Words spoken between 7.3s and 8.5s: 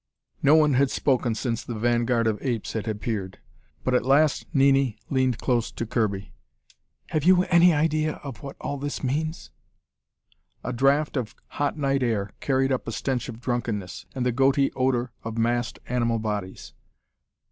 any idea of